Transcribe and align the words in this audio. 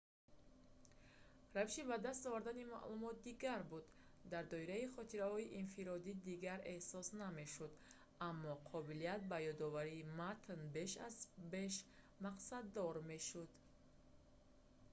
равиши 1.55 1.83
ба 1.89 1.97
даст 2.05 2.25
овардани 2.29 2.63
маълумот 2.73 3.17
дигар 3.27 3.61
буд 3.71 3.85
дар 4.31 4.43
доираи 4.53 4.91
хотираҳои 4.95 5.51
инфиродӣ 5.61 6.11
дигар 6.29 6.59
эҳсос 6.75 7.07
намешуд 7.23 7.71
аммо 8.29 8.51
қобилияти 8.71 9.29
ба 9.31 9.37
ёдоварии 9.51 10.09
матн 10.19 10.59
беш 10.77 10.91
аз 11.07 11.15
беш 11.53 11.73
мақсаддор 12.25 12.93
мешуд 13.11 13.49